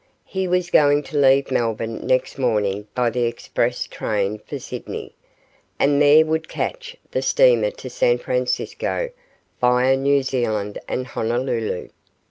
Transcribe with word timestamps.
He 0.25 0.47
was 0.47 0.71
going 0.71 1.03
to 1.03 1.19
leave 1.19 1.51
Melbourne 1.51 2.07
next 2.07 2.39
morning 2.39 2.87
by 2.95 3.11
the 3.11 3.25
express 3.25 3.85
train 3.85 4.39
for 4.39 4.57
Sydney, 4.57 5.13
and 5.77 6.01
there 6.01 6.25
would 6.25 6.47
catch 6.49 6.97
the 7.11 7.21
steamer 7.21 7.69
to 7.69 7.87
San 7.87 8.17
Francisco 8.17 9.11
via 9.59 9.95
New 9.95 10.23
Zealand 10.23 10.79
and 10.87 11.05
Honolulu. 11.05 11.89